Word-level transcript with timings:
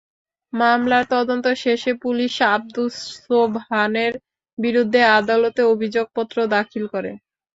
মামলার 0.53 1.05
তদন্ত 1.11 1.45
শেষে 1.63 1.91
পুলিশ 2.03 2.33
আবদুস 2.51 2.95
সোবহানের 3.19 4.13
বিরুদ্ধে 4.57 5.01
আদালতে 5.17 5.61
অভিযোগপত্র 5.73 6.37
দাখিল 6.55 6.83
করে। 6.93 7.11